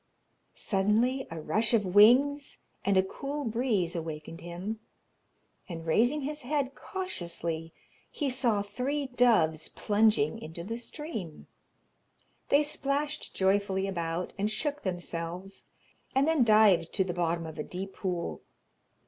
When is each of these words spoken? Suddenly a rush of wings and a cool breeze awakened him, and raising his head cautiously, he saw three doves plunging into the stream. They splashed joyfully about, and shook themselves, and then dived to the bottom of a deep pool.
Suddenly 0.55 1.27
a 1.29 1.39
rush 1.39 1.75
of 1.75 1.85
wings 1.93 2.57
and 2.83 2.97
a 2.97 3.03
cool 3.03 3.43
breeze 3.45 3.95
awakened 3.95 4.41
him, 4.41 4.79
and 5.69 5.85
raising 5.85 6.21
his 6.21 6.41
head 6.41 6.73
cautiously, 6.73 7.71
he 8.09 8.27
saw 8.27 8.63
three 8.63 9.05
doves 9.05 9.67
plunging 9.69 10.39
into 10.41 10.63
the 10.63 10.77
stream. 10.77 11.45
They 12.49 12.63
splashed 12.63 13.35
joyfully 13.35 13.85
about, 13.87 14.33
and 14.39 14.49
shook 14.49 14.81
themselves, 14.81 15.65
and 16.15 16.27
then 16.27 16.43
dived 16.43 16.91
to 16.93 17.03
the 17.03 17.13
bottom 17.13 17.45
of 17.45 17.59
a 17.59 17.63
deep 17.63 17.93
pool. 17.93 18.41